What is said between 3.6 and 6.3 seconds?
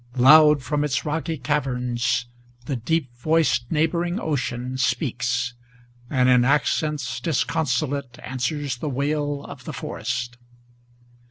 neighboring ocean Speaks, and